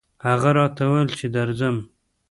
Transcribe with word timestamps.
هغه 0.27 0.49
راته 0.57 0.81
وويل 0.85 1.09
چې 1.19 1.25
درځم 1.35 1.75